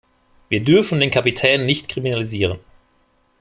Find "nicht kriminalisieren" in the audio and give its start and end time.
1.67-2.57